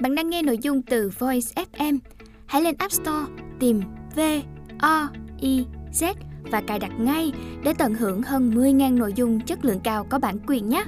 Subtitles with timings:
[0.00, 1.98] Bạn đang nghe nội dung từ Voice FM.
[2.46, 3.82] Hãy lên App Store tìm
[4.16, 4.20] V
[4.80, 5.08] O
[5.40, 6.14] I Z
[6.50, 7.32] và cài đặt ngay
[7.64, 10.84] để tận hưởng hơn 10.000 nội dung chất lượng cao có bản quyền nhé.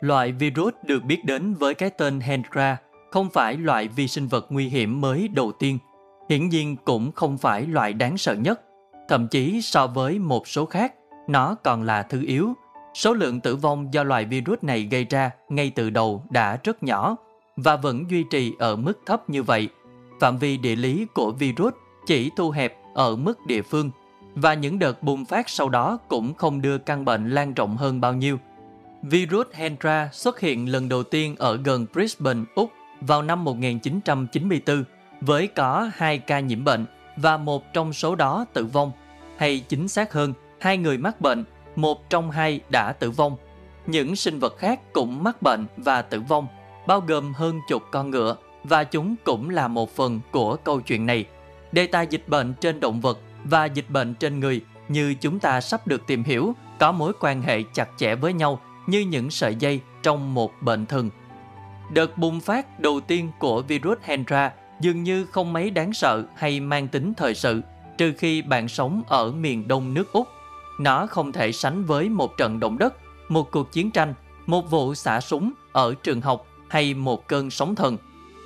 [0.00, 2.76] Loại virus được biết đến với cái tên Hendra
[3.10, 5.78] không phải loại vi sinh vật nguy hiểm mới đầu tiên,
[6.28, 8.60] hiển nhiên cũng không phải loại đáng sợ nhất.
[9.08, 10.94] Thậm chí so với một số khác,
[11.28, 12.54] nó còn là thứ yếu.
[13.00, 16.82] Số lượng tử vong do loại virus này gây ra ngay từ đầu đã rất
[16.82, 17.16] nhỏ
[17.56, 19.68] và vẫn duy trì ở mức thấp như vậy.
[20.20, 21.72] Phạm vi địa lý của virus
[22.06, 23.90] chỉ thu hẹp ở mức địa phương
[24.34, 28.00] và những đợt bùng phát sau đó cũng không đưa căn bệnh lan rộng hơn
[28.00, 28.38] bao nhiêu.
[29.02, 34.84] Virus Hendra xuất hiện lần đầu tiên ở gần Brisbane, Úc vào năm 1994
[35.20, 36.86] với có hai ca nhiễm bệnh
[37.16, 38.92] và một trong số đó tử vong,
[39.36, 41.44] hay chính xác hơn, hai người mắc bệnh,
[41.80, 43.36] một trong hai đã tử vong.
[43.86, 46.46] Những sinh vật khác cũng mắc bệnh và tử vong,
[46.86, 51.06] bao gồm hơn chục con ngựa và chúng cũng là một phần của câu chuyện
[51.06, 51.24] này.
[51.72, 55.60] Đề tài dịch bệnh trên động vật và dịch bệnh trên người như chúng ta
[55.60, 59.54] sắp được tìm hiểu có mối quan hệ chặt chẽ với nhau như những sợi
[59.54, 61.10] dây trong một bệnh thần.
[61.92, 66.60] Đợt bùng phát đầu tiên của virus Hendra dường như không mấy đáng sợ hay
[66.60, 67.62] mang tính thời sự,
[67.98, 70.28] trừ khi bạn sống ở miền đông nước Úc.
[70.80, 72.94] Nó không thể sánh với một trận động đất,
[73.28, 74.14] một cuộc chiến tranh,
[74.46, 77.96] một vụ xả súng ở trường học hay một cơn sóng thần,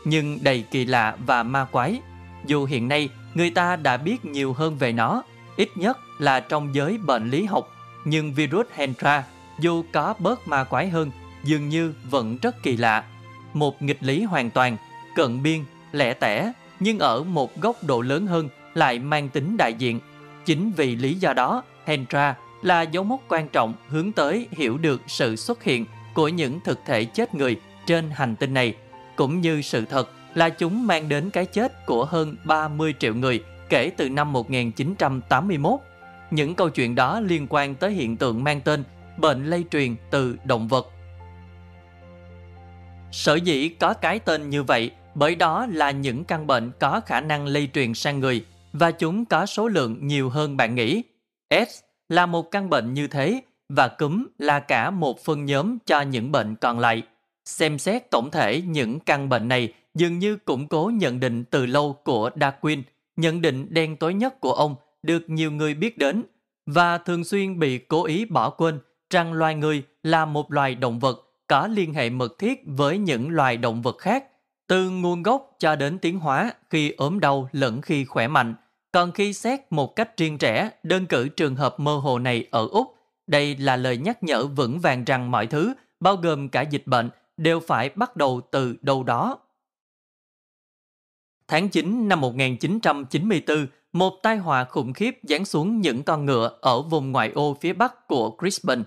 [0.04, 2.00] nhưng đầy kỳ lạ và ma quái.
[2.46, 5.22] Dù hiện nay người ta đã biết nhiều hơn về nó,
[5.56, 7.68] ít nhất là trong giới bệnh lý học,
[8.04, 9.24] nhưng virus Hendra
[9.60, 11.10] dù có bớt ma quái hơn,
[11.44, 13.04] dường như vẫn rất kỳ lạ.
[13.52, 14.76] Một nghịch lý hoàn toàn,
[15.16, 19.74] cận biên, lẻ tẻ, nhưng ở một góc độ lớn hơn lại mang tính đại
[19.74, 20.00] diện.
[20.44, 25.02] Chính vì lý do đó, Hendra là dấu mốc quan trọng hướng tới hiểu được
[25.06, 28.74] sự xuất hiện của những thực thể chết người trên hành tinh này,
[29.16, 33.44] cũng như sự thật là chúng mang đến cái chết của hơn 30 triệu người
[33.68, 35.80] kể từ năm 1981.
[36.30, 38.84] Những câu chuyện đó liên quan tới hiện tượng mang tên
[39.16, 40.86] bệnh lây truyền từ động vật.
[43.12, 47.20] Sở dĩ có cái tên như vậy bởi đó là những căn bệnh có khả
[47.20, 51.02] năng lây truyền sang người và chúng có số lượng nhiều hơn bạn nghĩ.
[51.50, 56.00] S là một căn bệnh như thế và cúm là cả một phân nhóm cho
[56.00, 57.02] những bệnh còn lại.
[57.44, 61.66] Xem xét tổng thể những căn bệnh này dường như củng cố nhận định từ
[61.66, 62.82] lâu của Darwin,
[63.16, 66.22] nhận định đen tối nhất của ông được nhiều người biết đến
[66.66, 68.78] và thường xuyên bị cố ý bỏ quên
[69.10, 73.30] rằng loài người là một loài động vật có liên hệ mật thiết với những
[73.30, 74.24] loài động vật khác,
[74.66, 78.54] từ nguồn gốc cho đến tiến hóa khi ốm đau lẫn khi khỏe mạnh.
[78.94, 82.68] Còn khi xét một cách riêng rẽ đơn cử trường hợp mơ hồ này ở
[82.70, 82.94] Úc,
[83.26, 87.10] đây là lời nhắc nhở vững vàng rằng mọi thứ, bao gồm cả dịch bệnh,
[87.36, 89.38] đều phải bắt đầu từ đâu đó.
[91.48, 96.82] Tháng 9 năm 1994, một tai họa khủng khiếp giáng xuống những con ngựa ở
[96.82, 98.82] vùng ngoại ô phía bắc của Brisbane.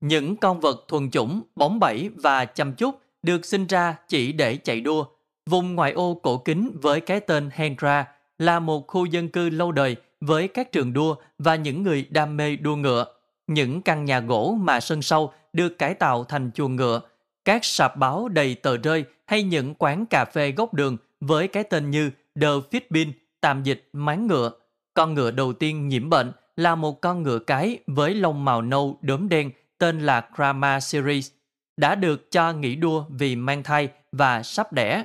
[0.00, 4.56] Những con vật thuần chủng, bóng bẩy và chăm chút được sinh ra chỉ để
[4.56, 5.04] chạy đua.
[5.50, 9.72] Vùng ngoại ô cổ kính với cái tên Hendra là một khu dân cư lâu
[9.72, 13.04] đời với các trường đua và những người đam mê đua ngựa.
[13.46, 17.00] Những căn nhà gỗ mà sân sau được cải tạo thành chuồng ngựa,
[17.44, 21.64] các sạp báo đầy tờ rơi hay những quán cà phê góc đường với cái
[21.64, 24.50] tên như The Fitbin, tạm dịch máng ngựa.
[24.94, 28.98] Con ngựa đầu tiên nhiễm bệnh là một con ngựa cái với lông màu nâu
[29.02, 31.30] đốm đen tên là Krama Series,
[31.76, 35.04] đã được cho nghỉ đua vì mang thai và sắp đẻ.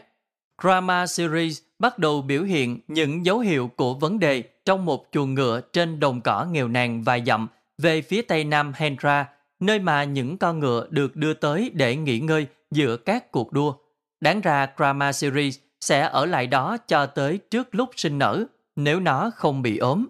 [0.62, 5.34] Krama Series bắt đầu biểu hiện những dấu hiệu của vấn đề trong một chuồng
[5.34, 7.48] ngựa trên đồng cỏ nghèo nàn vài dặm
[7.78, 12.20] về phía tây nam Hendra, nơi mà những con ngựa được đưa tới để nghỉ
[12.20, 13.74] ngơi giữa các cuộc đua.
[14.22, 19.00] Đáng ra Krama Series sẽ ở lại đó cho tới trước lúc sinh nở, nếu
[19.00, 20.08] nó không bị ốm.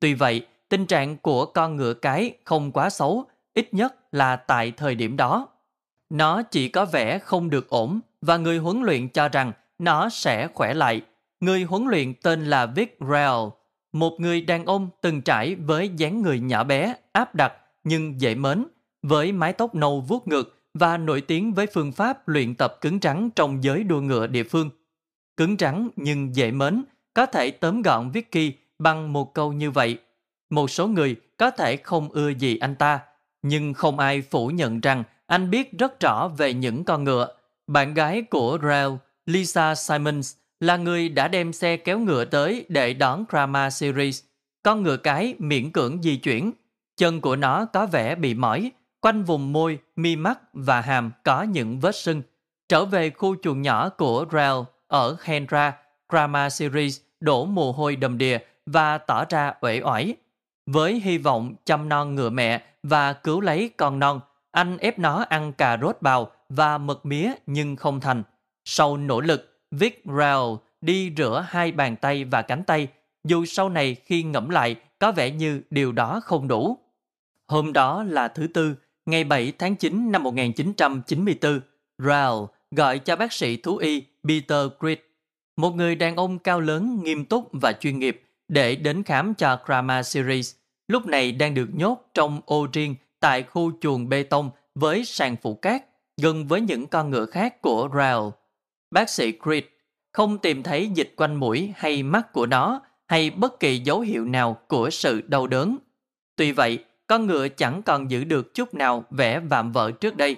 [0.00, 4.72] Tuy vậy, tình trạng của con ngựa cái không quá xấu ít nhất là tại
[4.76, 5.48] thời điểm đó.
[6.10, 10.48] Nó chỉ có vẻ không được ổn và người huấn luyện cho rằng nó sẽ
[10.54, 11.02] khỏe lại.
[11.40, 13.48] Người huấn luyện tên là Vic Rail,
[13.92, 17.52] một người đàn ông từng trải với dáng người nhỏ bé, áp đặt
[17.84, 18.66] nhưng dễ mến,
[19.02, 23.00] với mái tóc nâu vuốt ngược và nổi tiếng với phương pháp luyện tập cứng
[23.00, 24.70] trắng trong giới đua ngựa địa phương.
[25.36, 26.84] Cứng trắng nhưng dễ mến,
[27.14, 29.98] có thể tóm gọn Vicky bằng một câu như vậy.
[30.50, 33.00] Một số người có thể không ưa gì anh ta,
[33.42, 37.36] nhưng không ai phủ nhận rằng anh biết rất rõ về những con ngựa.
[37.66, 38.90] Bạn gái của Rael
[39.26, 44.22] Lisa Simons, là người đã đem xe kéo ngựa tới để đón Krama Series.
[44.62, 46.52] Con ngựa cái miễn cưỡng di chuyển.
[46.96, 48.70] Chân của nó có vẻ bị mỏi.
[49.00, 52.22] Quanh vùng môi, mi mắt và hàm có những vết sưng.
[52.68, 54.56] Trở về khu chuồng nhỏ của Rael
[54.88, 55.72] ở Hendra,
[56.08, 60.16] Grama Series đổ mồ hôi đầm đìa và tỏ ra uể oải.
[60.66, 64.20] Với hy vọng chăm non ngựa mẹ và cứu lấy con non,
[64.50, 68.22] anh ép nó ăn cà rốt bào và mật mía nhưng không thành.
[68.68, 72.88] Sau nỗ lực, Vic Rao đi rửa hai bàn tay và cánh tay,
[73.24, 76.78] dù sau này khi ngẫm lại có vẻ như điều đó không đủ.
[77.46, 78.74] Hôm đó là thứ Tư,
[79.06, 81.60] ngày 7 tháng 9 năm 1994,
[81.98, 84.98] Rao gọi cho bác sĩ thú y Peter Creed,
[85.56, 89.58] một người đàn ông cao lớn, nghiêm túc và chuyên nghiệp, để đến khám cho
[89.64, 90.54] Krama Series,
[90.88, 95.36] lúc này đang được nhốt trong ô riêng tại khu chuồng bê tông với sàn
[95.42, 95.84] phủ cát,
[96.16, 98.32] gần với những con ngựa khác của Rao.
[98.90, 99.64] Bác sĩ Creed
[100.12, 104.24] không tìm thấy dịch quanh mũi hay mắt của nó hay bất kỳ dấu hiệu
[104.24, 105.78] nào của sự đau đớn.
[106.36, 110.36] Tuy vậy, con ngựa chẳng còn giữ được chút nào vẻ vạm vỡ trước đây.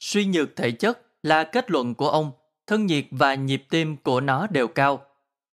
[0.00, 2.32] Suy nhược thể chất là kết luận của ông,
[2.66, 5.02] thân nhiệt và nhịp tim của nó đều cao.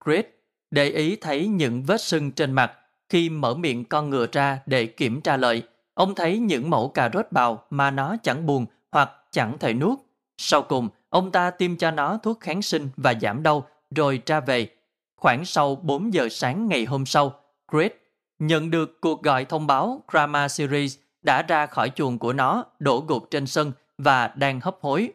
[0.05, 0.25] Creed
[0.71, 2.71] để ý thấy những vết sưng trên mặt
[3.09, 5.63] khi mở miệng con ngựa ra để kiểm tra lợi.
[5.93, 9.99] Ông thấy những mẫu cà rốt bào mà nó chẳng buồn hoặc chẳng thể nuốt.
[10.37, 14.39] Sau cùng, ông ta tiêm cho nó thuốc kháng sinh và giảm đau rồi ra
[14.39, 14.69] về.
[15.15, 17.33] Khoảng sau 4 giờ sáng ngày hôm sau,
[17.71, 17.91] Chris
[18.39, 23.05] nhận được cuộc gọi thông báo Drama Series đã ra khỏi chuồng của nó, đổ
[23.07, 25.11] gục trên sân và đang hấp hối.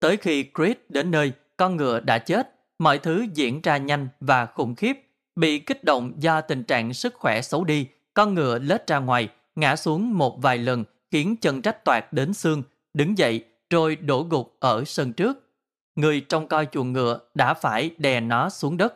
[0.00, 4.46] Tới khi Chris đến nơi, con ngựa đã chết, mọi thứ diễn ra nhanh và
[4.46, 5.00] khủng khiếp.
[5.36, 9.28] Bị kích động do tình trạng sức khỏe xấu đi, con ngựa lết ra ngoài,
[9.56, 12.62] ngã xuống một vài lần khiến chân rách toạc đến xương,
[12.94, 15.50] đứng dậy rồi đổ gục ở sân trước.
[15.96, 18.94] Người trong coi chuồng ngựa đã phải đè nó xuống đất.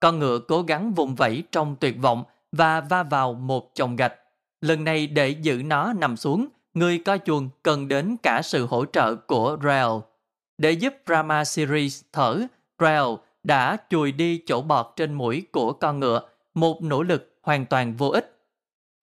[0.00, 4.14] Con ngựa cố gắng vùng vẫy trong tuyệt vọng và va vào một chồng gạch.
[4.60, 8.84] Lần này để giữ nó nằm xuống, người coi chuồng cần đến cả sự hỗ
[8.84, 9.90] trợ của Rael
[10.58, 12.40] Để giúp Brahma Series thở,
[12.78, 13.06] Rael
[13.42, 17.96] đã chùi đi chỗ bọt trên mũi của con ngựa, một nỗ lực hoàn toàn
[17.96, 18.38] vô ích.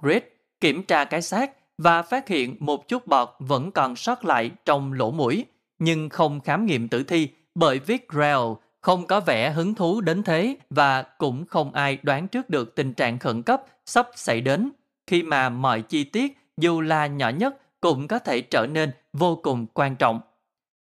[0.04, 0.24] Grit
[0.62, 4.94] kiểm tra cái xác và phát hiện một chút bọt vẫn còn sót lại trong
[4.94, 5.46] lỗ mũi,
[5.80, 10.24] nhưng không khám nghiệm tử thi bởi Vic Rail không có vẻ hứng thú đến
[10.24, 14.72] thế và cũng không ai đoán trước được tình trạng khẩn cấp sắp xảy đến
[15.08, 19.40] khi mà mọi chi tiết dù là nhỏ nhất cũng có thể trở nên vô
[19.44, 20.22] cùng quan trọng.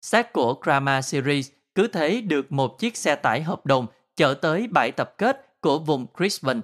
[0.02, 4.68] Xác của Drama Series cứ thế được một chiếc xe tải hợp đồng chở tới
[4.68, 6.62] bãi tập kết của vùng Brisbane.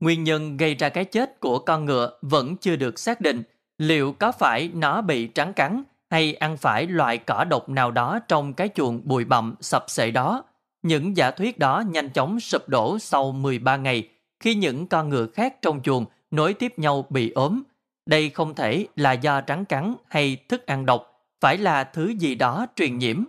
[0.00, 3.42] Nguyên nhân gây ra cái chết của con ngựa vẫn chưa được xác định.
[3.78, 8.18] Liệu có phải nó bị trắng cắn hay ăn phải loại cỏ độc nào đó
[8.28, 10.44] trong cái chuồng bụi bặm sập sệ đó.
[10.82, 14.08] Những giả thuyết đó nhanh chóng sụp đổ sau 13 ngày
[14.40, 17.62] khi những con ngựa khác trong chuồng nối tiếp nhau bị ốm.
[18.06, 22.34] Đây không thể là do trắng cắn hay thức ăn độc, phải là thứ gì
[22.34, 23.24] đó truyền nhiễm.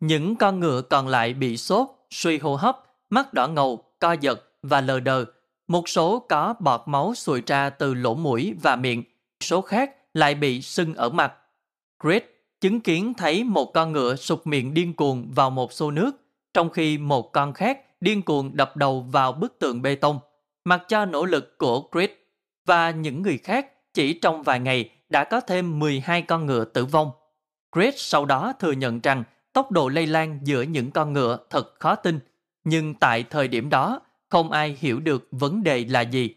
[0.00, 4.44] Những con ngựa còn lại bị sốt, suy hô hấp, mắt đỏ ngầu, co giật
[4.62, 5.24] và lờ đờ.
[5.70, 9.02] Một số có bọt máu sùi ra từ lỗ mũi và miệng,
[9.44, 11.32] số khác lại bị sưng ở mặt
[12.02, 12.22] Chris
[12.60, 16.10] chứng kiến thấy một con ngựa sụp miệng điên cuồng vào một xô nước,
[16.54, 20.18] trong khi một con khác điên cuồng đập đầu vào bức tường bê tông.
[20.64, 22.10] Mặc cho nỗ lực của Chris
[22.66, 26.84] và những người khác, chỉ trong vài ngày đã có thêm 12 con ngựa tử
[26.84, 27.10] vong.
[27.74, 31.80] Chris sau đó thừa nhận rằng tốc độ lây lan giữa những con ngựa thật
[31.80, 32.18] khó tin,
[32.64, 34.00] nhưng tại thời điểm đó,
[34.30, 36.34] không ai hiểu được vấn đề là gì.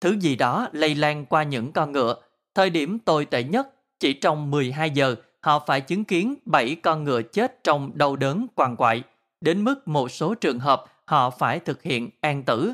[0.00, 2.16] Thứ gì đó lây lan qua những con ngựa.
[2.54, 3.68] Thời điểm tồi tệ nhất
[4.00, 8.46] chỉ trong 12 giờ, họ phải chứng kiến 7 con ngựa chết trong đau đớn
[8.54, 9.02] quằn quại,
[9.40, 12.72] đến mức một số trường hợp họ phải thực hiện an tử.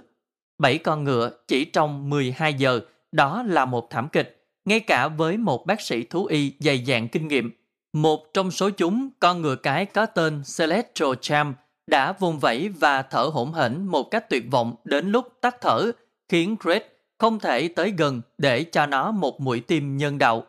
[0.59, 2.81] 7 con ngựa chỉ trong 12 giờ,
[3.13, 7.09] đó là một thảm kịch, ngay cả với một bác sĩ thú y dày dạn
[7.09, 7.51] kinh nghiệm.
[7.93, 13.03] Một trong số chúng, con ngựa cái có tên Celestial Champ, đã vùng vẫy và
[13.03, 15.93] thở hổn hển một cách tuyệt vọng đến lúc tắt thở,
[16.29, 16.83] khiến Greg
[17.19, 20.45] không thể tới gần để cho nó một mũi tim nhân đạo.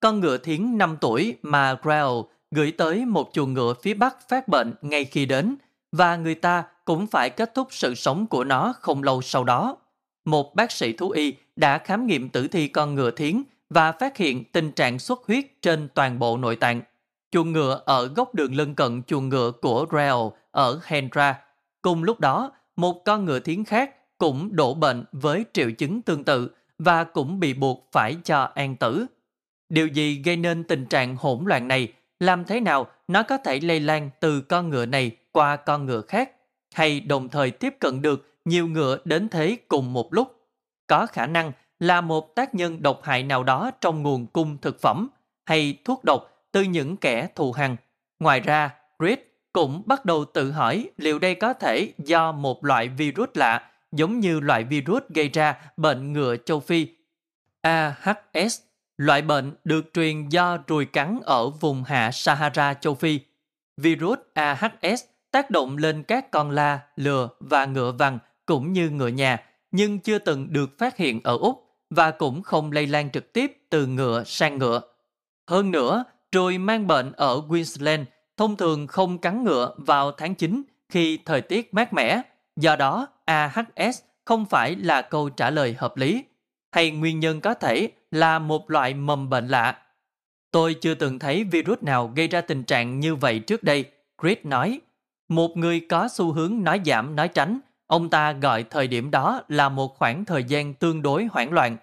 [0.00, 4.48] Con ngựa thiến 5 tuổi mà Grail gửi tới một chuồng ngựa phía bắc phát
[4.48, 5.56] bệnh ngay khi đến
[5.92, 9.76] và người ta cũng phải kết thúc sự sống của nó không lâu sau đó.
[10.24, 14.16] Một bác sĩ thú y đã khám nghiệm tử thi con ngựa thiến và phát
[14.16, 16.82] hiện tình trạng xuất huyết trên toàn bộ nội tạng.
[17.30, 20.14] Chuồng ngựa ở góc đường lân cận chuồng ngựa của Grail
[20.58, 21.40] ở Hendra.
[21.82, 26.24] Cùng lúc đó, một con ngựa thiến khác cũng đổ bệnh với triệu chứng tương
[26.24, 29.06] tự và cũng bị buộc phải cho an tử.
[29.68, 31.92] Điều gì gây nên tình trạng hỗn loạn này?
[32.20, 36.00] Làm thế nào nó có thể lây lan từ con ngựa này qua con ngựa
[36.00, 36.30] khác?
[36.74, 40.48] Hay đồng thời tiếp cận được nhiều ngựa đến thế cùng một lúc?
[40.86, 44.80] Có khả năng là một tác nhân độc hại nào đó trong nguồn cung thực
[44.80, 45.08] phẩm
[45.46, 46.22] hay thuốc độc
[46.52, 47.76] từ những kẻ thù hằn.
[48.18, 49.18] Ngoài ra, Reed
[49.52, 54.20] cũng bắt đầu tự hỏi liệu đây có thể do một loại virus lạ giống
[54.20, 56.86] như loại virus gây ra bệnh ngựa châu Phi
[57.62, 58.60] AHS,
[58.96, 63.20] loại bệnh được truyền do ruồi cắn ở vùng hạ Sahara châu Phi.
[63.76, 69.08] Virus AHS tác động lên các con la, lừa và ngựa vằn cũng như ngựa
[69.08, 73.32] nhà, nhưng chưa từng được phát hiện ở Úc và cũng không lây lan trực
[73.32, 74.80] tiếp từ ngựa sang ngựa.
[75.50, 78.02] Hơn nữa, ruồi mang bệnh ở Queensland
[78.38, 82.22] thông thường không cắn ngựa vào tháng 9 khi thời tiết mát mẻ,
[82.56, 86.24] do đó AHS không phải là câu trả lời hợp lý,
[86.72, 89.78] hay nguyên nhân có thể là một loại mầm bệnh lạ.
[90.50, 93.84] Tôi chưa từng thấy virus nào gây ra tình trạng như vậy trước đây,
[94.22, 94.80] Chris nói.
[95.28, 99.42] Một người có xu hướng nói giảm nói tránh, ông ta gọi thời điểm đó
[99.48, 101.76] là một khoảng thời gian tương đối hoảng loạn.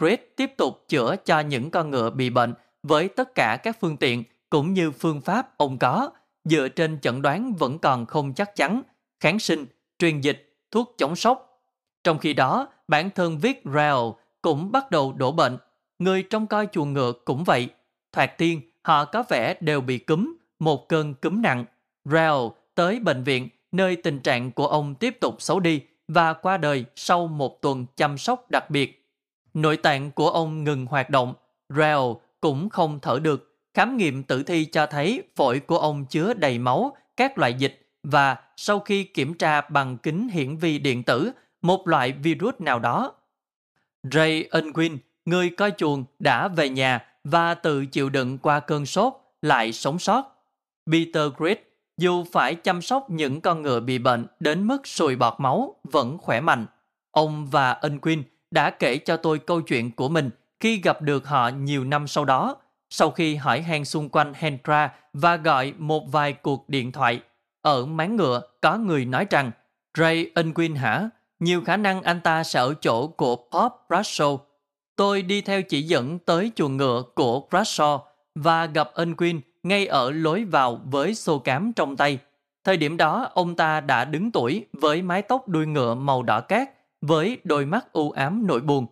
[0.00, 3.96] Chris tiếp tục chữa cho những con ngựa bị bệnh với tất cả các phương
[3.96, 6.10] tiện cũng như phương pháp ông có,
[6.44, 8.82] dựa trên chẩn đoán vẫn còn không chắc chắn,
[9.20, 9.66] kháng sinh,
[9.98, 11.62] truyền dịch, thuốc chống sốc.
[12.04, 15.58] Trong khi đó, bản thân viết rao cũng bắt đầu đổ bệnh.
[15.98, 17.68] Người trong coi chuồng ngựa cũng vậy.
[18.12, 21.64] Thoạt tiên, họ có vẻ đều bị cúm, một cơn cúm nặng.
[22.04, 26.56] rao tới bệnh viện, nơi tình trạng của ông tiếp tục xấu đi và qua
[26.56, 29.08] đời sau một tuần chăm sóc đặc biệt.
[29.54, 31.34] Nội tạng của ông ngừng hoạt động,
[31.68, 36.34] rao cũng không thở được Khám nghiệm tử thi cho thấy phổi của ông chứa
[36.34, 41.02] đầy máu, các loại dịch và sau khi kiểm tra bằng kính hiển vi điện
[41.02, 43.12] tử, một loại virus nào đó.
[44.12, 49.12] Ray Unwin, người coi chuồng, đã về nhà và tự chịu đựng qua cơn sốt,
[49.42, 50.22] lại sống sót.
[50.92, 51.56] Peter Grid,
[51.96, 56.18] dù phải chăm sóc những con ngựa bị bệnh đến mức sùi bọt máu, vẫn
[56.18, 56.66] khỏe mạnh.
[57.10, 61.48] Ông và Unwin đã kể cho tôi câu chuyện của mình khi gặp được họ
[61.48, 62.56] nhiều năm sau đó
[62.96, 67.20] sau khi hỏi han xung quanh Hendra và gọi một vài cuộc điện thoại.
[67.62, 69.50] Ở máng ngựa có người nói rằng,
[69.98, 71.08] Ray Unwin hả?
[71.40, 74.38] Nhiều khả năng anh ta sẽ ở chỗ của Bob Bradshaw.
[74.96, 77.98] Tôi đi theo chỉ dẫn tới chuồng ngựa của Bradshaw
[78.34, 82.18] và gặp Unwin ngay ở lối vào với xô cám trong tay.
[82.64, 86.40] Thời điểm đó, ông ta đã đứng tuổi với mái tóc đuôi ngựa màu đỏ
[86.40, 86.70] cát
[87.00, 88.86] với đôi mắt u ám nỗi buồn.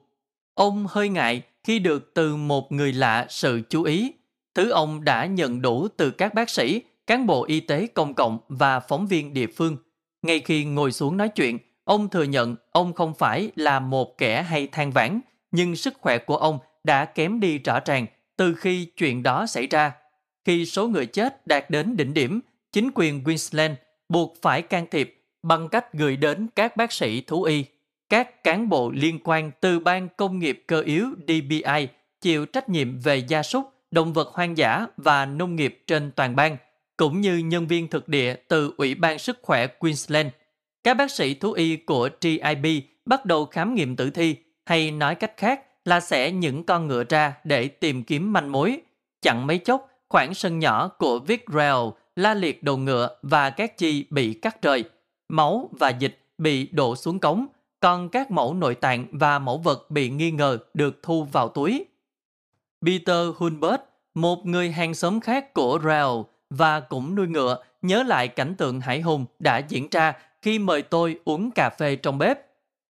[0.54, 4.12] Ông hơi ngại khi được từ một người lạ sự chú ý.
[4.54, 8.38] Thứ ông đã nhận đủ từ các bác sĩ, cán bộ y tế công cộng
[8.48, 9.76] và phóng viên địa phương.
[10.22, 14.42] Ngay khi ngồi xuống nói chuyện, ông thừa nhận ông không phải là một kẻ
[14.42, 18.84] hay than vãn, nhưng sức khỏe của ông đã kém đi rõ ràng từ khi
[18.96, 19.92] chuyện đó xảy ra.
[20.44, 22.40] Khi số người chết đạt đến đỉnh điểm,
[22.72, 23.74] chính quyền Queensland
[24.08, 27.64] buộc phải can thiệp bằng cách gửi đến các bác sĩ thú y
[28.12, 31.88] các cán bộ liên quan từ ban công nghiệp cơ yếu DBI
[32.20, 36.36] chịu trách nhiệm về gia súc, động vật hoang dã và nông nghiệp trên toàn
[36.36, 36.56] bang,
[36.96, 40.28] cũng như nhân viên thực địa từ Ủy ban Sức khỏe Queensland.
[40.84, 42.66] Các bác sĩ thú y của TIB
[43.06, 47.04] bắt đầu khám nghiệm tử thi, hay nói cách khác là sẽ những con ngựa
[47.08, 48.80] ra để tìm kiếm manh mối.
[49.22, 53.78] Chẳng mấy chốc, khoảng sân nhỏ của Vic Rail la liệt đầu ngựa và các
[53.78, 54.84] chi bị cắt rời.
[55.28, 57.46] Máu và dịch bị đổ xuống cống,
[57.82, 61.84] còn các mẫu nội tạng và mẫu vật bị nghi ngờ được thu vào túi.
[62.86, 63.80] Peter Hulbert,
[64.14, 68.80] một người hàng xóm khác của Rao và cũng nuôi ngựa, nhớ lại cảnh tượng
[68.80, 70.12] hải hùng đã diễn ra
[70.42, 72.38] khi mời tôi uống cà phê trong bếp.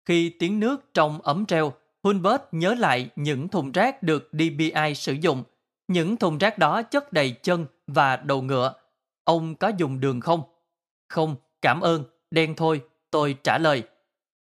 [0.05, 1.73] Khi tiếng nước trong ấm treo,
[2.03, 5.43] Hulbert nhớ lại những thùng rác được DBI sử dụng.
[5.87, 8.73] Những thùng rác đó chất đầy chân và đầu ngựa.
[9.23, 10.41] Ông có dùng đường không?
[11.09, 13.83] Không, cảm ơn, đen thôi, tôi trả lời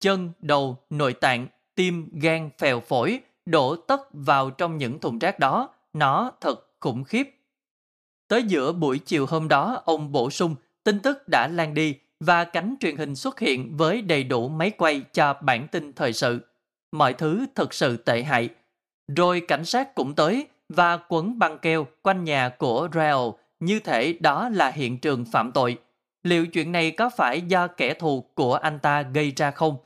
[0.00, 5.38] chân, đầu, nội tạng, tim, gan, phèo phổi đổ tất vào trong những thùng rác
[5.38, 5.69] đó.
[5.93, 7.31] Nó thật khủng khiếp.
[8.29, 12.45] Tới giữa buổi chiều hôm đó, ông bổ sung tin tức đã lan đi và
[12.45, 16.41] cánh truyền hình xuất hiện với đầy đủ máy quay cho bản tin thời sự.
[16.93, 18.49] Mọi thứ thật sự tệ hại.
[19.17, 23.17] Rồi cảnh sát cũng tới và quấn băng keo quanh nhà của Rael
[23.61, 25.79] như thể đó là hiện trường phạm tội.
[26.23, 29.76] Liệu chuyện này có phải do kẻ thù của anh ta gây ra không?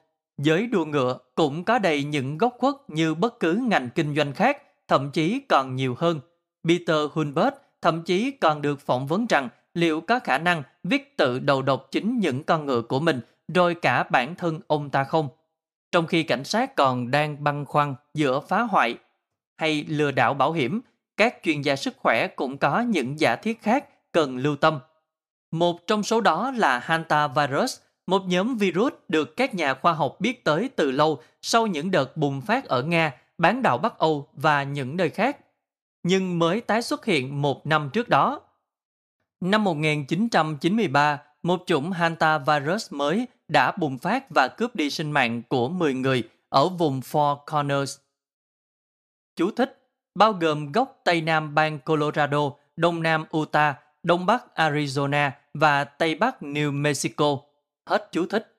[0.43, 4.33] Giới đua ngựa cũng có đầy những góc khuất như bất cứ ngành kinh doanh
[4.33, 6.21] khác, thậm chí còn nhiều hơn.
[6.69, 11.39] Peter Hulbert thậm chí còn được phỏng vấn rằng liệu có khả năng viết tự
[11.39, 13.21] đầu độc chính những con ngựa của mình
[13.55, 15.29] rồi cả bản thân ông ta không.
[15.93, 18.99] Trong khi cảnh sát còn đang băn khoăn giữa phá hoại
[19.57, 20.81] hay lừa đảo bảo hiểm,
[21.17, 24.79] các chuyên gia sức khỏe cũng có những giả thiết khác cần lưu tâm.
[25.51, 27.79] Một trong số đó là hantavirus,
[28.11, 32.17] một nhóm virus được các nhà khoa học biết tới từ lâu sau những đợt
[32.17, 35.39] bùng phát ở Nga, bán đảo Bắc Âu và những nơi khác,
[36.03, 38.41] nhưng mới tái xuất hiện một năm trước đó.
[39.41, 45.43] Năm 1993, một chủng hanta virus mới đã bùng phát và cướp đi sinh mạng
[45.49, 47.99] của 10 người ở vùng Four Corners.
[49.37, 55.31] Chú thích, bao gồm gốc Tây Nam bang Colorado, Đông Nam Utah, Đông Bắc Arizona
[55.55, 57.50] và Tây Bắc New Mexico.
[57.87, 58.57] Hết chú thích.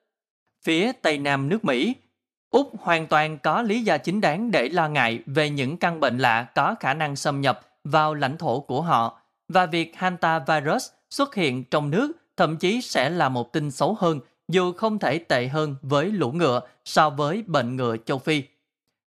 [0.64, 1.94] Phía Tây Nam nước Mỹ,
[2.52, 6.18] Úc hoàn toàn có lý do chính đáng để lo ngại về những căn bệnh
[6.18, 11.34] lạ có khả năng xâm nhập vào lãnh thổ của họ và việc hantavirus xuất
[11.34, 15.48] hiện trong nước thậm chí sẽ là một tin xấu hơn dù không thể tệ
[15.48, 18.42] hơn với lũ ngựa so với bệnh ngựa châu Phi.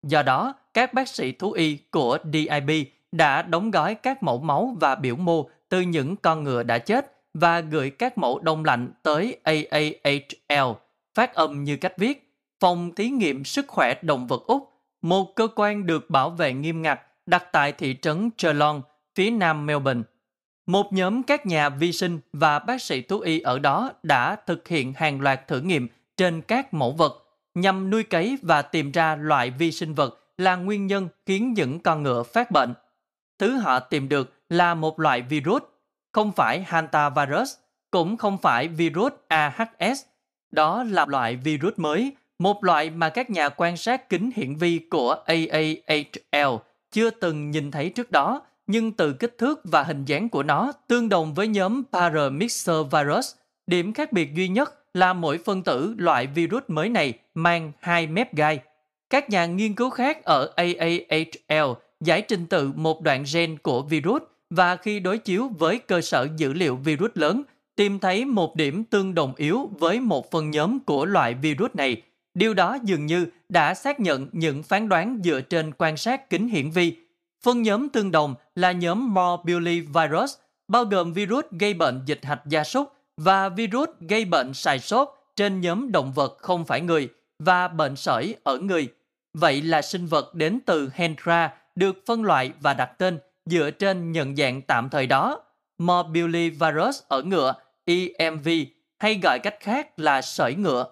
[0.04, 2.72] Do đó, các bác sĩ thú y của DIB
[3.12, 7.11] đã đóng gói các mẫu máu và biểu mô từ những con ngựa đã chết
[7.34, 10.72] và gửi các mẫu đông lạnh tới AAHL,
[11.16, 14.72] phát âm như cách viết, Phòng Thí nghiệm Sức khỏe Động vật Úc,
[15.02, 18.82] một cơ quan được bảo vệ nghiêm ngặt đặt tại thị trấn Geelong,
[19.16, 20.02] phía nam Melbourne.
[20.66, 24.68] Một nhóm các nhà vi sinh và bác sĩ thú y ở đó đã thực
[24.68, 27.24] hiện hàng loạt thử nghiệm trên các mẫu vật
[27.56, 31.80] nhằm nuôi cấy và tìm ra loại vi sinh vật là nguyên nhân khiến những
[31.80, 32.74] con ngựa phát bệnh.
[33.40, 35.62] Thứ họ tìm được là một loại virus,
[36.12, 37.54] không phải hantavirus,
[37.92, 40.02] cũng không phải virus AHS.
[40.52, 44.80] Đó là loại virus mới, một loại mà các nhà quan sát kính hiển vi
[44.90, 46.56] của AAHL
[46.92, 50.72] chưa từng nhìn thấy trước đó nhưng từ kích thước và hình dáng của nó
[50.88, 53.36] tương đồng với nhóm Paramyxovirus.
[53.68, 58.08] Điểm khác biệt duy nhất là mỗi phân tử loại virus mới này mang hai
[58.08, 58.60] mép gai.
[59.10, 64.22] Các nhà nghiên cứu khác ở AAHL giải trình tự một đoạn gen của virus
[64.52, 67.44] và khi đối chiếu với cơ sở dữ liệu virus lớn,
[67.76, 72.02] tìm thấy một điểm tương đồng yếu với một phần nhóm của loại virus này.
[72.34, 76.48] Điều đó dường như đã xác nhận những phán đoán dựa trên quan sát kính
[76.48, 76.98] hiển vi
[77.44, 80.36] Phân nhóm tương đồng là nhóm morbillivirus,
[80.68, 85.10] bao gồm virus gây bệnh dịch hạch gia súc và virus gây bệnh sài sốt
[85.36, 88.88] trên nhóm động vật không phải người và bệnh sởi ở người.
[89.34, 93.20] Vậy là sinh vật đến từ Hendra được phân loại và đặt tên
[93.52, 95.42] dựa trên nhận dạng tạm thời đó.
[95.78, 97.54] Morbilli virus ở ngựa,
[97.86, 98.50] EMV,
[99.00, 100.86] hay gọi cách khác là sởi ngựa.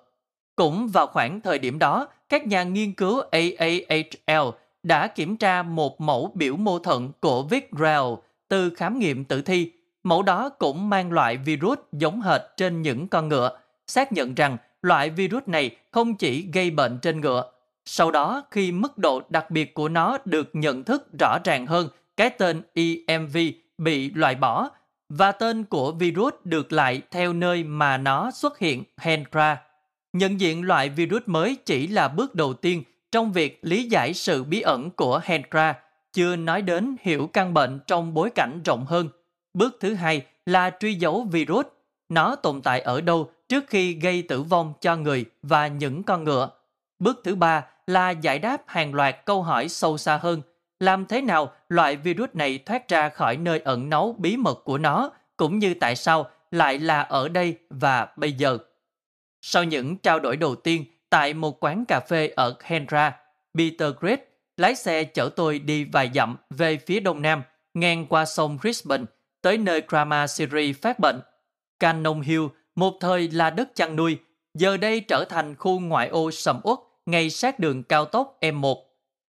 [0.56, 4.50] Cũng vào khoảng thời điểm đó, các nhà nghiên cứu AAHL
[4.84, 8.18] đã kiểm tra một mẫu biểu mô thận của Vic-Rail
[8.48, 9.72] từ khám nghiệm tử thi.
[10.04, 14.58] Mẫu đó cũng mang loại virus giống hệt trên những con ngựa, xác nhận rằng
[14.82, 17.52] loại virus này không chỉ gây bệnh trên ngựa.
[17.86, 21.90] Sau đó, khi mức độ đặc biệt của nó được nhận thức rõ ràng hơn,
[22.20, 23.38] cái tên EMV
[23.78, 24.70] bị loại bỏ
[25.10, 29.62] và tên của virus được lại theo nơi mà nó xuất hiện, Hendra.
[30.14, 34.44] Nhận diện loại virus mới chỉ là bước đầu tiên trong việc lý giải sự
[34.44, 35.76] bí ẩn của Hendra,
[36.14, 39.10] chưa nói đến hiểu căn bệnh trong bối cảnh rộng hơn.
[39.54, 41.66] Bước thứ hai là truy dấu virus.
[42.10, 46.24] Nó tồn tại ở đâu trước khi gây tử vong cho người và những con
[46.24, 46.50] ngựa.
[47.00, 50.42] Bước thứ ba là giải đáp hàng loạt câu hỏi sâu xa hơn.
[50.80, 54.78] Làm thế nào loại virus này thoát ra khỏi nơi ẩn náu bí mật của
[54.78, 58.58] nó, cũng như tại sao lại là ở đây và bây giờ.
[59.42, 63.18] Sau những trao đổi đầu tiên, Tại một quán cà phê ở Hendra,
[63.58, 64.20] Peter Great
[64.58, 69.04] lái xe chở tôi đi vài dặm về phía đông nam, ngang qua sông Brisbane,
[69.42, 71.22] tới nơi Grama Siri phát bệnh.
[71.80, 72.44] Cannon Hill,
[72.76, 74.18] một thời là đất chăn nuôi,
[74.54, 78.76] giờ đây trở thành khu ngoại ô sầm uất ngay sát đường cao tốc M1.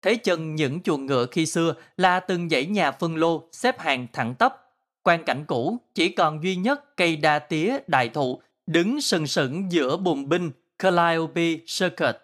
[0.03, 4.07] Thế chân những chuồng ngựa khi xưa là từng dãy nhà phân lô xếp hàng
[4.13, 4.55] thẳng tắp.
[5.03, 9.73] Quan cảnh cũ chỉ còn duy nhất cây đa tía đại thụ đứng sừng sững
[9.73, 12.17] giữa bùn binh Calliope Circuit,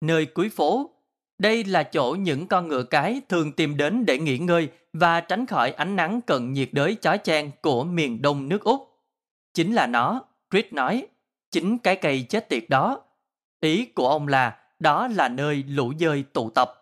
[0.00, 0.90] nơi cuối phố.
[1.38, 5.46] Đây là chỗ những con ngựa cái thường tìm đến để nghỉ ngơi và tránh
[5.46, 8.88] khỏi ánh nắng cận nhiệt đới chói chang của miền đông nước Úc.
[9.54, 11.06] Chính là nó, Chris nói,
[11.50, 13.00] chính cái cây chết tiệt đó.
[13.60, 16.79] Ý của ông là đó là nơi lũ dơi tụ tập.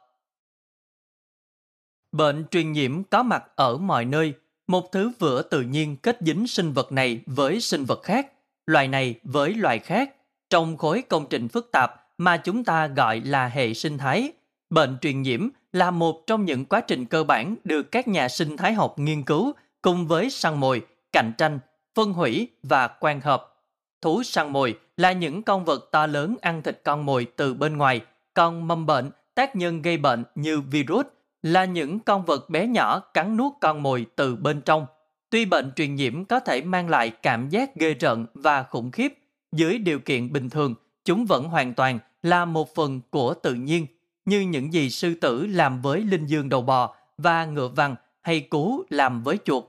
[2.18, 4.34] Bệnh truyền nhiễm có mặt ở mọi nơi,
[4.66, 8.32] một thứ vữa tự nhiên kết dính sinh vật này với sinh vật khác,
[8.66, 10.14] loài này với loài khác,
[10.50, 14.32] trong khối công trình phức tạp mà chúng ta gọi là hệ sinh thái,
[14.70, 18.56] bệnh truyền nhiễm là một trong những quá trình cơ bản được các nhà sinh
[18.56, 19.52] thái học nghiên cứu
[19.82, 21.58] cùng với săn mồi, cạnh tranh,
[21.94, 23.54] phân hủy và quan hợp.
[24.02, 27.76] Thú săn mồi là những con vật to lớn ăn thịt con mồi từ bên
[27.76, 28.00] ngoài,
[28.34, 31.06] còn mầm bệnh, tác nhân gây bệnh như virus
[31.42, 34.86] là những con vật bé nhỏ cắn nuốt con mồi từ bên trong.
[35.30, 39.18] Tuy bệnh truyền nhiễm có thể mang lại cảm giác ghê rợn và khủng khiếp,
[39.52, 40.74] dưới điều kiện bình thường,
[41.04, 43.86] chúng vẫn hoàn toàn là một phần của tự nhiên,
[44.24, 48.40] như những gì sư tử làm với linh dương đầu bò và ngựa vằn hay
[48.40, 49.64] cú làm với chuột.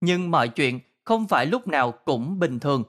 [0.00, 2.84] Nhưng mọi chuyện không phải lúc nào cũng bình thường.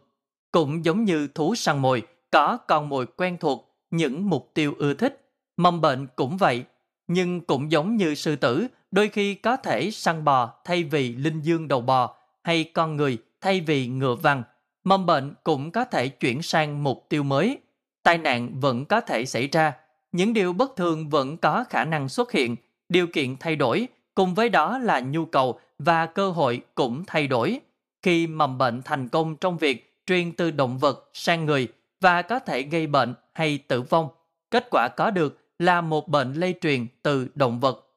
[0.52, 4.93] Cũng giống như thú săn mồi, có con mồi quen thuộc, những mục tiêu ưa
[4.93, 5.32] thích.
[5.58, 6.63] Mầm bệnh cũng vậy,
[7.08, 11.42] nhưng cũng giống như sư tử, đôi khi có thể săn bò thay vì linh
[11.42, 14.44] dương đầu bò, hay con người thay vì ngựa vằn.
[14.84, 17.58] Mầm bệnh cũng có thể chuyển sang mục tiêu mới.
[18.04, 19.74] Tai nạn vẫn có thể xảy ra.
[20.12, 22.56] Những điều bất thường vẫn có khả năng xuất hiện.
[22.89, 27.28] Điều kiện thay đổi, cùng với đó là nhu cầu và cơ hội cũng thay
[27.28, 27.60] đổi.
[28.02, 31.68] Khi mầm bệnh thành công trong việc truyền từ động vật sang người
[32.02, 34.10] và có thể gây bệnh hay tử vong,
[34.52, 37.88] kết quả có được là một bệnh lây truyền từ động vật.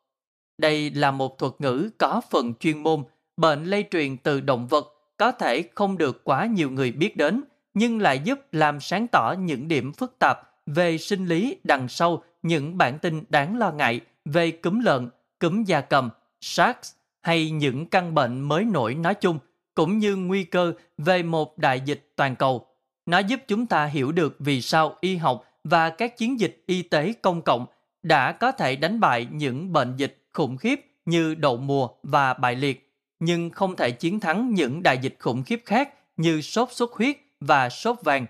[0.59, 3.05] Đây là một thuật ngữ có phần chuyên môn,
[3.37, 7.42] bệnh lây truyền từ động vật có thể không được quá nhiều người biết đến,
[7.74, 12.22] nhưng lại giúp làm sáng tỏ những điểm phức tạp về sinh lý đằng sau
[12.42, 15.09] những bản tin đáng lo ngại về cúm lợn,
[15.40, 19.38] cúm da cầm, SARS hay những căn bệnh mới nổi nói chung,
[19.74, 22.66] cũng như nguy cơ về một đại dịch toàn cầu.
[23.07, 26.83] Nó giúp chúng ta hiểu được vì sao y học và các chiến dịch y
[26.83, 27.66] tế công cộng
[28.02, 32.55] đã có thể đánh bại những bệnh dịch khủng khiếp như đậu mùa và bại
[32.55, 36.92] liệt, nhưng không thể chiến thắng những đại dịch khủng khiếp khác như sốt xuất
[36.92, 38.26] huyết và sốt vàng.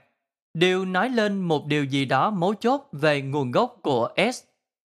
[0.54, 4.42] Điều nói lên một điều gì đó mấu chốt về nguồn gốc của S,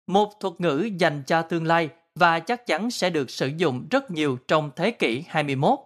[0.08, 4.12] một thuật ngữ dành cho tương lai và chắc chắn sẽ được sử dụng rất
[4.12, 5.80] nhiều trong thế kỷ 21.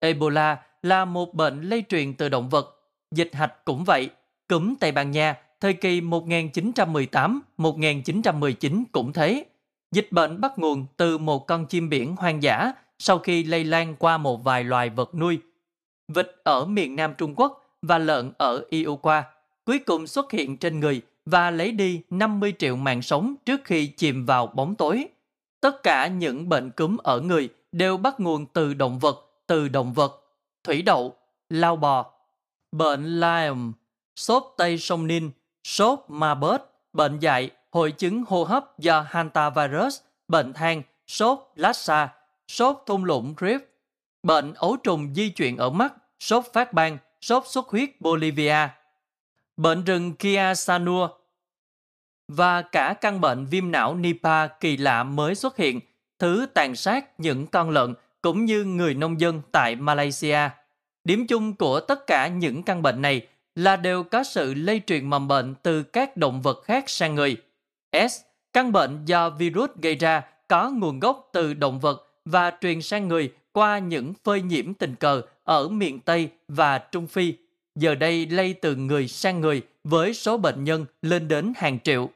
[0.00, 2.66] Ebola là một bệnh lây truyền từ động vật.
[3.14, 4.10] Dịch hạch cũng vậy.
[4.48, 9.44] Cúm Tây Ban Nha thời kỳ 1918-1919 cũng thế.
[9.92, 13.96] Dịch bệnh bắt nguồn từ một con chim biển hoang dã sau khi lây lan
[13.98, 15.38] qua một vài loài vật nuôi.
[16.08, 19.22] Vịt ở miền Nam Trung Quốc và lợn ở Iowa
[19.64, 23.86] cuối cùng xuất hiện trên người và lấy đi 50 triệu mạng sống trước khi
[23.86, 25.06] chìm vào bóng tối.
[25.60, 29.92] Tất cả những bệnh cúm ở người đều bắt nguồn từ động vật, từ động
[29.92, 30.24] vật,
[30.64, 31.16] thủy đậu,
[31.48, 32.12] lao bò,
[32.72, 33.72] bệnh Lyme,
[34.16, 35.30] sốt Tây sông Ninh,
[35.64, 36.60] sốt Marburg,
[36.92, 42.08] bệnh dạy, hội chứng hô hấp do hantavirus, bệnh than, sốt Lassa,
[42.48, 43.60] sốt thung lũng Rift,
[44.22, 48.68] bệnh ấu trùng di chuyển ở mắt, sốt phát ban, sốt xuất huyết Bolivia,
[49.56, 51.08] bệnh rừng Kiasanua
[52.28, 55.80] và cả căn bệnh viêm não Nipah kỳ lạ mới xuất hiện,
[56.18, 60.38] thứ tàn sát những con lợn cũng như người nông dân tại Malaysia.
[61.04, 65.10] Điểm chung của tất cả những căn bệnh này là đều có sự lây truyền
[65.10, 67.36] mầm bệnh từ các động vật khác sang người.
[67.92, 68.20] S.
[68.52, 73.08] Căn bệnh do virus gây ra có nguồn gốc từ động vật và truyền sang
[73.08, 77.34] người qua những phơi nhiễm tình cờ ở miền Tây và Trung Phi.
[77.74, 82.10] Giờ đây lây từ người sang người với số bệnh nhân lên đến hàng triệu.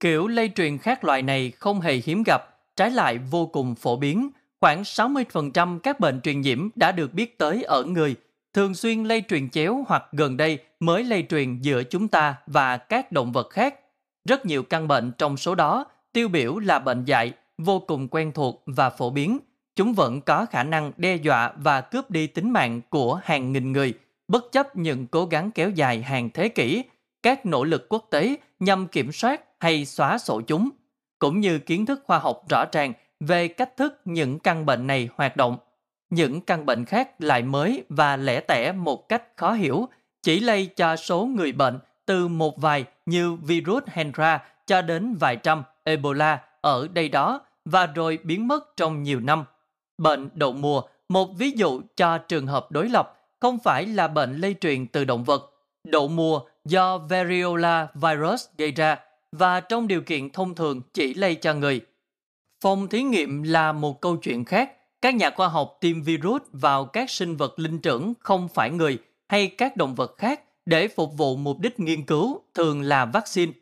[0.00, 2.42] Kiểu lây truyền khác loại này không hề hiếm gặp,
[2.76, 4.30] trái lại vô cùng phổ biến.
[4.60, 8.14] Khoảng 60% các bệnh truyền nhiễm đã được biết tới ở người,
[8.52, 12.76] thường xuyên lây truyền chéo hoặc gần đây mới lây truyền giữa chúng ta và
[12.76, 13.80] các động vật khác.
[14.28, 18.32] Rất nhiều căn bệnh trong số đó tiêu biểu là bệnh dạy vô cùng quen
[18.32, 19.38] thuộc và phổ biến.
[19.76, 23.72] Chúng vẫn có khả năng đe dọa và cướp đi tính mạng của hàng nghìn
[23.72, 23.94] người,
[24.28, 26.82] bất chấp những cố gắng kéo dài hàng thế kỷ,
[27.22, 30.70] các nỗ lực quốc tế nhằm kiểm soát hay xóa sổ chúng,
[31.18, 35.08] cũng như kiến thức khoa học rõ ràng về cách thức những căn bệnh này
[35.14, 35.56] hoạt động.
[36.10, 39.88] Những căn bệnh khác lại mới và lẻ tẻ một cách khó hiểu,
[40.26, 45.36] chỉ lây cho số người bệnh từ một vài như virus Hendra cho đến vài
[45.36, 49.44] trăm Ebola ở đây đó và rồi biến mất trong nhiều năm.
[49.98, 54.36] Bệnh đậu mùa, một ví dụ cho trường hợp đối lập, không phải là bệnh
[54.36, 55.52] lây truyền từ động vật.
[55.84, 58.98] Đậu mùa do variola virus gây ra
[59.32, 61.80] và trong điều kiện thông thường chỉ lây cho người.
[62.60, 64.72] Phòng thí nghiệm là một câu chuyện khác.
[65.02, 68.98] Các nhà khoa học tiêm virus vào các sinh vật linh trưởng không phải người
[69.28, 73.52] hay các động vật khác để phục vụ mục đích nghiên cứu, thường là vaccine.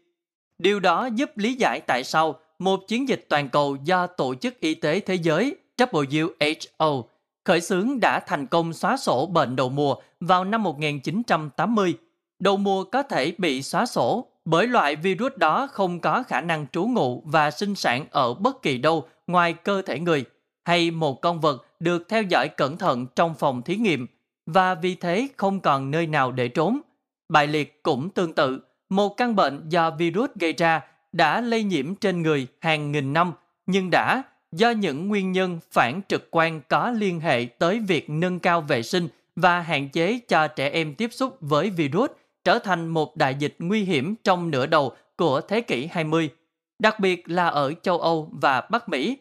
[0.58, 4.60] Điều đó giúp lý giải tại sao một chiến dịch toàn cầu do Tổ chức
[4.60, 7.02] Y tế Thế giới WHO
[7.44, 11.94] khởi xướng đã thành công xóa sổ bệnh đậu mùa vào năm 1980.
[12.38, 16.66] Đậu mùa có thể bị xóa sổ bởi loại virus đó không có khả năng
[16.72, 20.24] trú ngụ và sinh sản ở bất kỳ đâu ngoài cơ thể người
[20.64, 24.06] hay một con vật được theo dõi cẩn thận trong phòng thí nghiệm
[24.46, 26.80] và vì thế không còn nơi nào để trốn.
[27.28, 30.80] Bại liệt cũng tương tự, một căn bệnh do virus gây ra
[31.12, 33.32] đã lây nhiễm trên người hàng nghìn năm
[33.66, 38.38] nhưng đã do những nguyên nhân phản trực quan có liên hệ tới việc nâng
[38.38, 42.10] cao vệ sinh và hạn chế cho trẻ em tiếp xúc với virus
[42.44, 46.30] trở thành một đại dịch nguy hiểm trong nửa đầu của thế kỷ 20,
[46.78, 49.18] đặc biệt là ở châu Âu và Bắc Mỹ.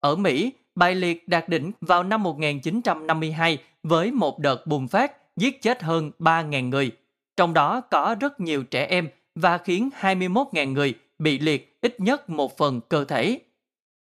[0.00, 5.62] Ở Mỹ, bại liệt đạt đỉnh vào năm 1952 với một đợt bùng phát giết
[5.62, 6.90] chết hơn 3.000 người,
[7.36, 12.30] trong đó có rất nhiều trẻ em và khiến 21.000 người bị liệt ít nhất
[12.30, 13.40] một phần cơ thể.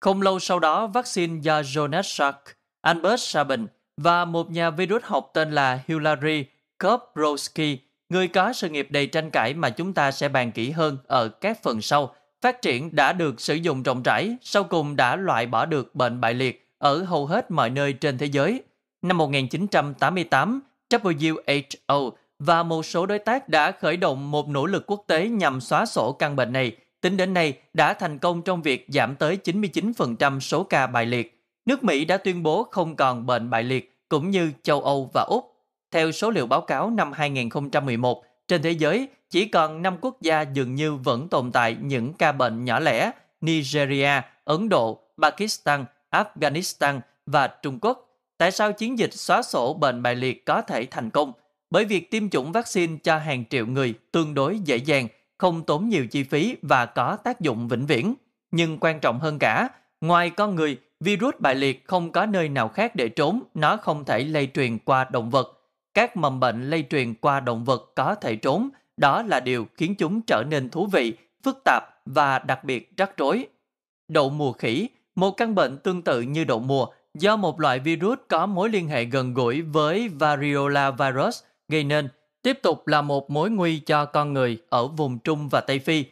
[0.01, 2.37] Không lâu sau đó, vaccine do Jonas Salk,
[2.81, 6.45] Albert Sabin và một nhà virus học tên là Hilary
[6.79, 7.77] Koprowski,
[8.09, 11.29] người có sự nghiệp đầy tranh cãi mà chúng ta sẽ bàn kỹ hơn ở
[11.29, 15.47] các phần sau, phát triển đã được sử dụng rộng rãi, sau cùng đã loại
[15.47, 18.63] bỏ được bệnh bại liệt ở hầu hết mọi nơi trên thế giới.
[19.03, 25.05] Năm 1988, WHO và một số đối tác đã khởi động một nỗ lực quốc
[25.07, 26.77] tế nhằm xóa sổ căn bệnh này.
[27.01, 31.43] Tính đến nay, đã thành công trong việc giảm tới 99% số ca bại liệt.
[31.67, 35.23] Nước Mỹ đã tuyên bố không còn bệnh bại liệt, cũng như châu Âu và
[35.29, 35.53] Úc.
[35.91, 40.43] Theo số liệu báo cáo năm 2011, trên thế giới chỉ còn 5 quốc gia
[40.43, 47.01] dường như vẫn tồn tại những ca bệnh nhỏ lẻ Nigeria, Ấn Độ, Pakistan, Afghanistan
[47.27, 48.03] và Trung Quốc.
[48.39, 51.33] Tại sao chiến dịch xóa sổ bệnh bại liệt có thể thành công?
[51.71, 55.89] Bởi việc tiêm chủng vaccine cho hàng triệu người tương đối dễ dàng, không tốn
[55.89, 58.15] nhiều chi phí và có tác dụng vĩnh viễn.
[58.51, 59.69] Nhưng quan trọng hơn cả,
[60.01, 64.05] ngoài con người, virus bại liệt không có nơi nào khác để trốn, nó không
[64.05, 65.56] thể lây truyền qua động vật.
[65.97, 69.95] Các mầm bệnh lây truyền qua động vật có thể trốn, đó là điều khiến
[69.99, 73.47] chúng trở nên thú vị, phức tạp và đặc biệt rắc rối.
[74.09, 78.19] Đậu mùa khỉ, một căn bệnh tương tự như đậu mùa, do một loại virus
[78.29, 82.09] có mối liên hệ gần gũi với variola virus gây nên,
[82.43, 86.05] tiếp tục là một mối nguy cho con người ở vùng Trung và Tây Phi.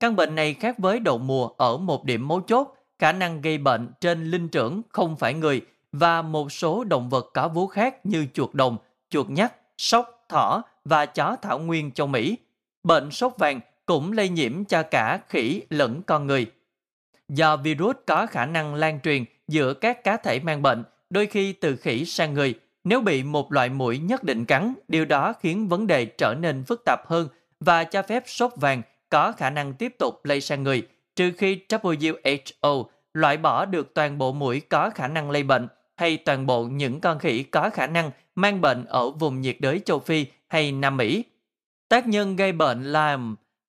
[0.00, 3.58] Căn bệnh này khác với đậu mùa ở một điểm mấu chốt, khả năng gây
[3.58, 8.06] bệnh trên linh trưởng không phải người và một số động vật có vú khác
[8.06, 8.76] như chuột đồng,
[9.10, 12.38] chuột nhắt, sóc, thỏ và chó thảo nguyên châu Mỹ.
[12.82, 16.46] Bệnh sốt vàng cũng lây nhiễm cho cả khỉ lẫn con người.
[17.28, 21.52] Do virus có khả năng lan truyền giữa các cá thể mang bệnh, đôi khi
[21.52, 25.68] từ khỉ sang người, nếu bị một loại mũi nhất định cắn, điều đó khiến
[25.68, 27.28] vấn đề trở nên phức tạp hơn
[27.60, 31.60] và cho phép sốt vàng có khả năng tiếp tục lây sang người, trừ khi
[31.68, 36.64] WHO loại bỏ được toàn bộ mũi có khả năng lây bệnh hay toàn bộ
[36.64, 40.72] những con khỉ có khả năng mang bệnh ở vùng nhiệt đới châu Phi hay
[40.72, 41.24] Nam Mỹ.
[41.88, 43.18] Tác nhân gây bệnh là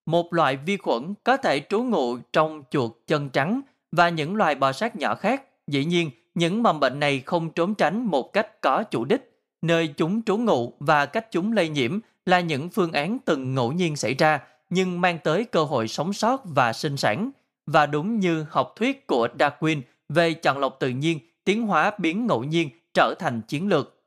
[0.06, 3.62] một loại vi khuẩn có thể trú ngụ trong chuột chân trắng
[3.92, 5.44] và những loài bò sát nhỏ khác.
[5.68, 9.32] Dĩ nhiên, những mầm bệnh này không trốn tránh một cách có chủ đích.
[9.62, 13.72] Nơi chúng trú ngụ và cách chúng lây nhiễm là những phương án từng ngẫu
[13.72, 17.32] nhiên xảy ra, nhưng mang tới cơ hội sống sót và sinh sản.
[17.66, 22.28] Và đúng như học thuyết của Darwin về chọn lọc tự nhiên, tiến hóa biến
[22.28, 24.02] ngẫu nhiên trở thành chiến lược.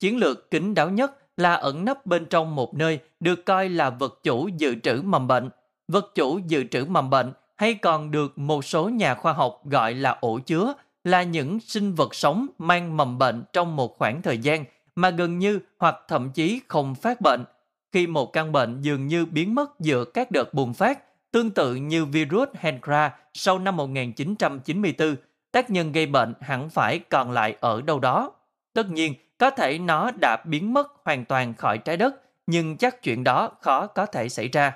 [0.00, 3.90] Chiến lược kín đáo nhất là ẩn nấp bên trong một nơi được coi là
[3.90, 5.50] vật chủ dự trữ mầm bệnh.
[5.88, 9.94] Vật chủ dự trữ mầm bệnh hay còn được một số nhà khoa học gọi
[9.94, 14.38] là ổ chứa là những sinh vật sống mang mầm bệnh trong một khoảng thời
[14.38, 14.64] gian
[14.96, 17.44] mà gần như hoặc thậm chí không phát bệnh.
[17.92, 20.98] Khi một căn bệnh dường như biến mất giữa các đợt bùng phát,
[21.30, 25.16] tương tự như virus Hendra sau năm 1994,
[25.56, 28.32] tác nhân gây bệnh hẳn phải còn lại ở đâu đó.
[28.72, 32.14] Tất nhiên, có thể nó đã biến mất hoàn toàn khỏi trái đất,
[32.46, 34.72] nhưng chắc chuyện đó khó có thể xảy ra.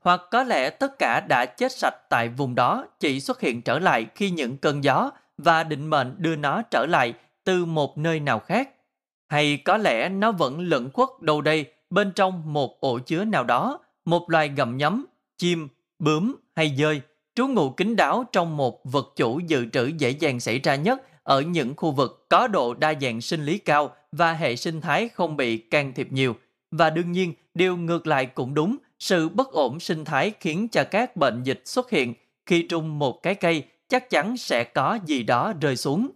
[0.00, 3.78] Hoặc có lẽ tất cả đã chết sạch tại vùng đó chỉ xuất hiện trở
[3.78, 7.14] lại khi những cơn gió và định mệnh đưa nó trở lại
[7.44, 8.70] từ một nơi nào khác.
[9.28, 13.44] Hay có lẽ nó vẫn lẫn khuất đâu đây bên trong một ổ chứa nào
[13.44, 15.06] đó, một loài gặm nhấm,
[15.38, 17.00] chim, bướm hay dơi,
[17.38, 21.02] trú ngụ kín đáo trong một vật chủ dự trữ dễ dàng xảy ra nhất
[21.22, 25.08] ở những khu vực có độ đa dạng sinh lý cao và hệ sinh thái
[25.08, 26.36] không bị can thiệp nhiều.
[26.70, 30.84] Và đương nhiên, điều ngược lại cũng đúng, sự bất ổn sinh thái khiến cho
[30.84, 32.14] các bệnh dịch xuất hiện.
[32.46, 36.10] Khi trùng một cái cây, chắc chắn sẽ có gì đó rơi xuống.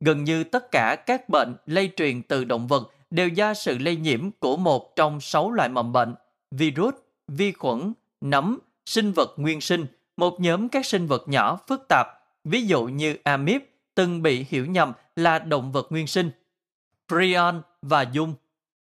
[0.00, 3.96] Gần như tất cả các bệnh lây truyền từ động vật đều do sự lây
[3.96, 6.14] nhiễm của một trong sáu loại mầm bệnh,
[6.50, 6.94] virus,
[7.28, 12.06] vi khuẩn, nấm, sinh vật nguyên sinh, một nhóm các sinh vật nhỏ phức tạp,
[12.44, 16.30] ví dụ như amip, từng bị hiểu nhầm là động vật nguyên sinh.
[17.08, 18.34] Prion và Dung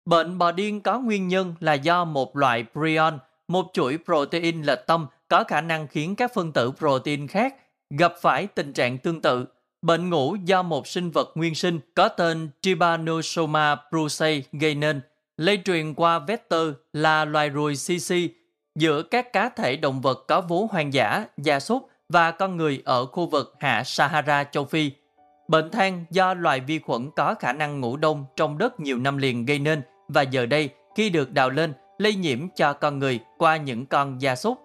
[0.05, 4.87] Bệnh bò điên có nguyên nhân là do một loại prion, một chuỗi protein lệch
[4.87, 7.55] tâm có khả năng khiến các phân tử protein khác
[7.89, 9.45] gặp phải tình trạng tương tự.
[9.81, 15.01] Bệnh ngủ do một sinh vật nguyên sinh có tên Trypanosoma brucei gây nên,
[15.37, 18.15] lây truyền qua vector là loài ruồi CC
[18.75, 22.81] giữa các cá thể động vật có vú hoang dã, gia súc và con người
[22.85, 24.91] ở khu vực hạ Sahara châu Phi.
[25.47, 29.17] Bệnh than do loài vi khuẩn có khả năng ngủ đông trong đất nhiều năm
[29.17, 33.19] liền gây nên và giờ đây khi được đào lên lây nhiễm cho con người
[33.37, 34.57] qua những con gia súc.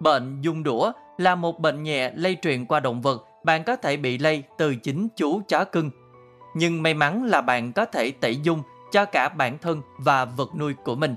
[0.00, 3.96] Bệnh dung đũa là một bệnh nhẹ lây truyền qua động vật, bạn có thể
[3.96, 5.90] bị lây từ chính chú chó cưng.
[6.54, 10.48] Nhưng may mắn là bạn có thể tẩy dung cho cả bản thân và vật
[10.58, 11.14] nuôi của mình.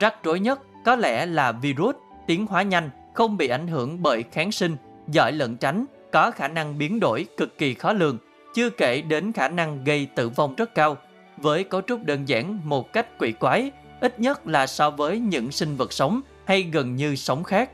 [0.00, 4.24] Rắc rối nhất có lẽ là virus tiến hóa nhanh, không bị ảnh hưởng bởi
[4.32, 4.76] kháng sinh,
[5.08, 8.18] giỏi lẫn tránh, có khả năng biến đổi cực kỳ khó lường,
[8.54, 10.96] chưa kể đến khả năng gây tử vong rất cao.
[11.36, 13.70] Với cấu trúc đơn giản một cách quỷ quái,
[14.00, 17.70] ít nhất là so với những sinh vật sống hay gần như sống khác.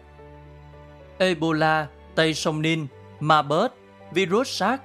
[1.19, 2.87] Ebola, Tây sông Ninh
[3.21, 3.73] Marburg,
[4.13, 4.83] virus SARS,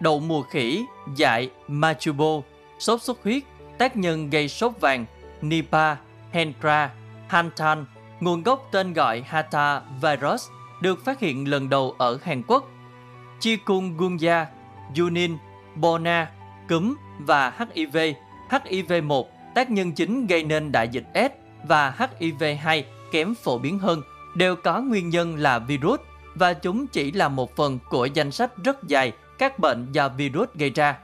[0.00, 0.84] đậu mùa khỉ,
[1.16, 2.40] dại, Machubo,
[2.78, 3.42] sốt xuất huyết,
[3.78, 5.04] tác nhân gây sốt vàng,
[5.42, 5.98] Nipah,
[6.32, 6.90] Hendra,
[7.28, 7.84] Hantan,
[8.20, 10.48] nguồn gốc tên gọi Hata virus,
[10.80, 12.64] được phát hiện lần đầu ở Hàn Quốc.
[13.40, 14.46] Chikungunya,
[14.98, 15.36] yunin,
[15.74, 16.30] Bona,
[16.68, 17.98] cúm và HIV.
[18.50, 21.32] HIV-1 tác nhân chính gây nên đại dịch S
[21.68, 24.02] và HIV-2 kém phổ biến hơn
[24.34, 26.00] đều có nguyên nhân là virus
[26.34, 30.48] và chúng chỉ là một phần của danh sách rất dài các bệnh do virus
[30.54, 30.98] gây ra.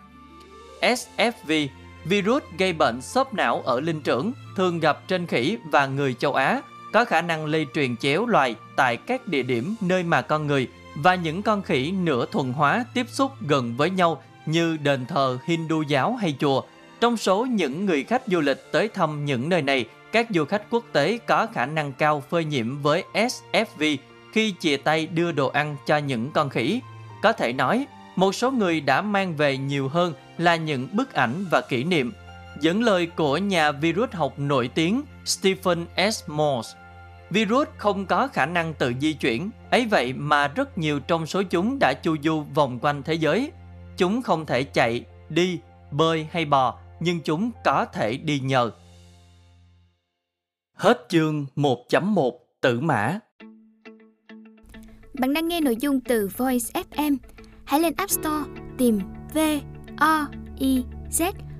[0.81, 1.69] SFV,
[2.05, 6.35] virus gây bệnh xốp não ở linh trưởng, thường gặp trên khỉ và người châu
[6.35, 6.61] Á,
[6.93, 10.69] có khả năng lây truyền chéo loài tại các địa điểm nơi mà con người
[10.95, 15.39] và những con khỉ nửa thuần hóa tiếp xúc gần với nhau như đền thờ
[15.47, 16.63] Hindu giáo hay chùa.
[17.01, 20.71] Trong số những người khách du lịch tới thăm những nơi này, các du khách
[20.71, 23.97] quốc tế có khả năng cao phơi nhiễm với SFV
[24.33, 26.81] khi chia tay đưa đồ ăn cho những con khỉ.
[27.23, 27.87] Có thể nói,
[28.17, 32.13] một số người đã mang về nhiều hơn là những bức ảnh và kỷ niệm.
[32.61, 36.23] Dẫn lời của nhà virus học nổi tiếng Stephen S.
[36.29, 36.79] Morse,
[37.31, 41.43] virus không có khả năng tự di chuyển, ấy vậy mà rất nhiều trong số
[41.43, 43.53] chúng đã chu du vòng quanh thế giới.
[43.97, 45.59] Chúng không thể chạy, đi,
[45.91, 48.71] bơi hay bò, nhưng chúng có thể đi nhờ.
[50.75, 53.19] Hết chương 1.1 Tử mã
[55.19, 57.17] Bạn đang nghe nội dung từ Voice FM.
[57.65, 58.45] Hãy lên App Store
[58.79, 59.01] tìm
[59.35, 59.39] V
[59.97, 61.33] O I Z